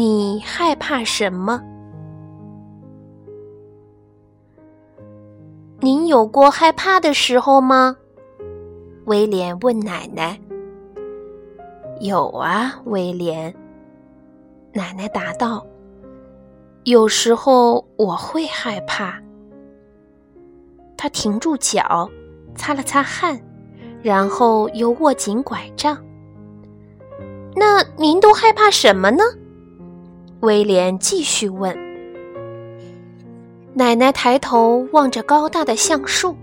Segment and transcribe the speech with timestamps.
[0.00, 1.62] 你害怕什么？
[5.78, 7.94] 您有过害怕的时候吗？
[9.04, 10.40] 威廉问奶奶。
[12.00, 13.54] 有啊，威廉。
[14.72, 15.66] 奶奶答道。
[16.84, 19.20] 有时候我会害怕。
[20.96, 22.08] 他停住脚，
[22.54, 23.38] 擦了擦汗，
[24.02, 26.02] 然后又握紧拐杖。
[27.54, 29.22] 那您都害怕什么呢？
[30.40, 31.76] 威廉继续问。
[33.74, 36.34] 奶奶抬头望着高大的橡树，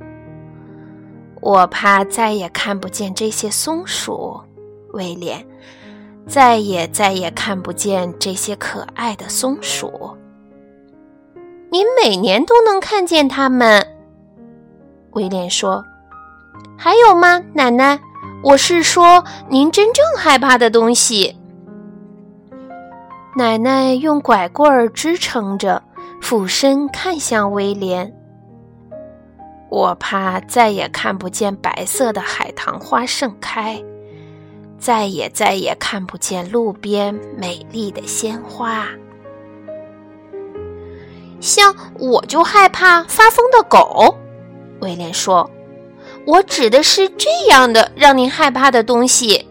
[1.41, 4.39] 我怕再也看不见这些松鼠，
[4.93, 5.45] 威廉，
[6.27, 9.91] 再也再也看不见这些可爱的松鼠。
[11.69, 13.85] 您每年都能看见它们，
[15.11, 15.83] 威廉说。
[16.77, 17.99] 还有吗，奶奶？
[18.43, 21.36] 我是说，您真正害怕的东西。
[23.37, 25.83] 奶奶用拐棍儿支撑着。
[26.19, 28.11] 俯身看向威廉，
[29.69, 33.81] 我怕再也看不见白色的海棠花盛开，
[34.79, 38.87] 再也再也看不见路边美丽的鲜花。
[41.39, 44.17] 像我就害怕发疯的狗，
[44.81, 45.49] 威廉说
[46.25, 49.47] ：“我指的是这样的让您害怕的东西。”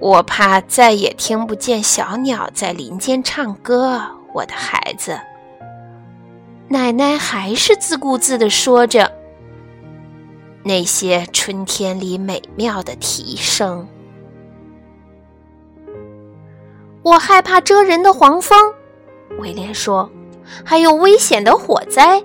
[0.00, 4.00] 我怕再也听不见小鸟在林间唱歌，
[4.32, 5.20] 我的孩子。
[6.68, 9.12] 奶奶还是自顾自地说着
[10.62, 13.86] 那些春天里美妙的啼声。
[17.02, 18.56] 我害怕蜇人的黄蜂，
[19.38, 20.10] 威廉说，
[20.64, 22.22] 还有危险的火灾。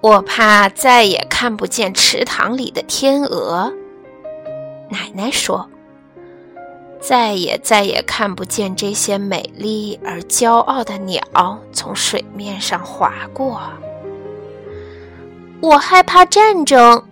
[0.00, 3.72] 我怕再也看不见池塘里的天鹅。
[4.88, 5.68] 奶奶说
[7.02, 11.20] ：“再也再也看不见这些美丽而骄傲的鸟
[11.72, 13.60] 从水面上划过。”
[15.60, 17.02] 我害怕战争，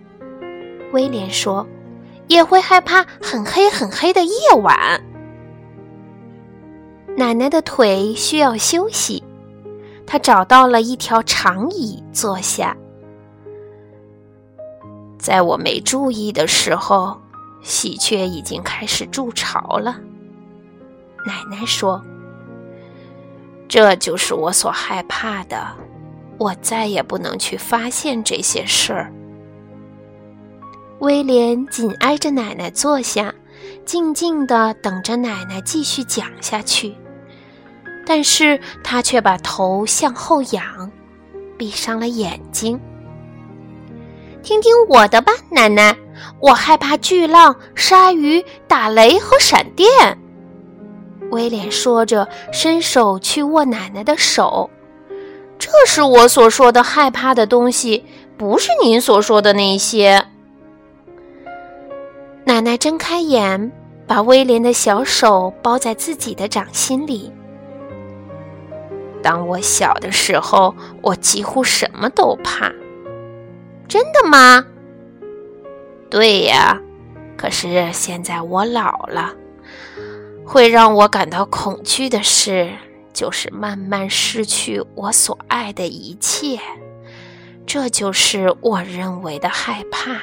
[0.93, 1.67] 威廉说
[2.27, 4.31] ：“也会害怕很黑很黑的夜
[4.61, 5.03] 晚。”
[7.17, 9.21] 奶奶的腿需要休息，
[10.05, 12.77] 她找到了一条长椅坐下。
[15.19, 17.19] 在我没注意的时候。
[17.65, 19.99] 喜鹊已经开始筑巢了，
[21.25, 21.99] 奶奶说
[23.67, 25.75] ：“这就是我所害怕的，
[26.37, 29.11] 我再也不能去发现这些事儿。”
[31.01, 33.33] 威廉紧挨着奶奶坐下，
[33.83, 36.95] 静静地等着奶奶继续讲下去，
[38.05, 40.91] 但是他却把头向后仰，
[41.57, 42.79] 闭上了眼睛。
[44.43, 45.97] 听听我的吧，奶奶。
[46.39, 49.89] 我害怕巨浪、鲨鱼、打雷和闪电。
[51.31, 54.69] 威廉说着，伸手去握奶奶的手。
[55.57, 58.05] 这是我所说的害怕的东西，
[58.37, 60.25] 不是您所说的那些。
[62.43, 63.71] 奶奶睁开眼，
[64.05, 67.31] 把威廉的小手包在自己的掌心里。
[69.23, 72.71] 当我小的时候，我几乎什么都怕。
[73.87, 74.63] 真的吗？
[76.09, 76.79] 对呀，
[77.35, 79.33] 可是现在我老了，
[80.45, 82.71] 会让我感到恐惧的事，
[83.11, 86.59] 就是慢慢失去我所爱的一切。
[87.65, 90.21] 这就是我认为的害怕。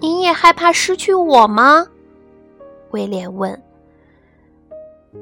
[0.00, 1.86] 您也害怕失去我吗？
[2.90, 3.62] 威廉问。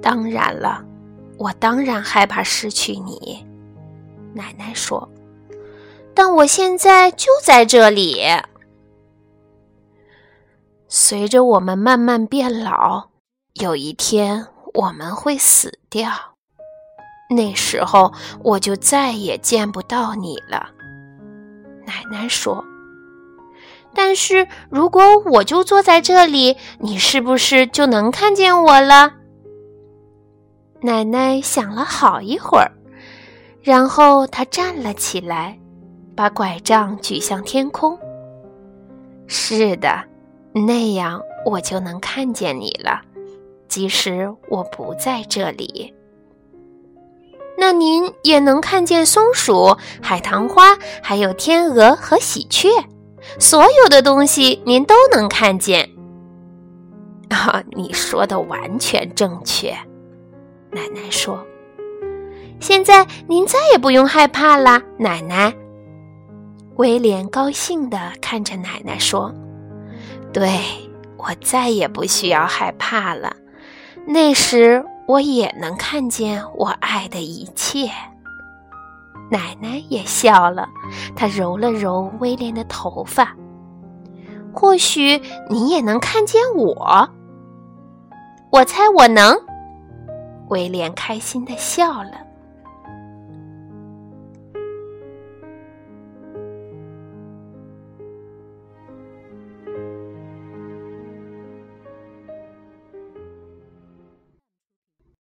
[0.00, 0.82] 当然了，
[1.36, 3.46] 我当然害怕失去你。
[4.32, 5.08] 奶奶说。
[6.14, 8.22] 但我现在就在这里。
[10.90, 13.08] 随着我们慢慢变老，
[13.54, 16.10] 有一天我们会死掉，
[17.28, 18.10] 那时候
[18.42, 20.70] 我就再也见不到你了。
[21.84, 22.64] 奶奶说
[23.94, 29.12] ：“但是如果我就坐在这里，你是不是就能看见我了？”
[30.80, 32.72] 奶奶想了好一会儿，
[33.60, 35.58] 然后她站了起来，
[36.16, 37.98] 把拐杖举向天空。
[39.28, 40.02] “是的。”
[40.52, 43.00] 那样我就能看见你了，
[43.68, 45.94] 即使我不在这里。
[47.56, 52.68] 那您也能看见松鼠、海棠花，还有天鹅和喜鹊，
[53.38, 55.90] 所有的东西您都能看见。
[57.30, 59.70] 啊，你说的完全正确，
[60.70, 61.44] 奶奶说。
[62.60, 65.52] 现在您再也不用害怕了，奶奶。
[66.76, 69.34] 威廉高兴地看着奶奶说。
[70.32, 70.60] 对，
[71.16, 73.34] 我再也不需要害怕了。
[74.06, 77.90] 那时我也能看见我爱的一切。
[79.30, 80.68] 奶奶也笑了，
[81.16, 83.34] 她揉了揉威廉的头发。
[84.52, 85.20] 或许
[85.50, 87.08] 你也能看见我。
[88.50, 89.36] 我猜我能。
[90.48, 92.27] 威廉开心的笑了。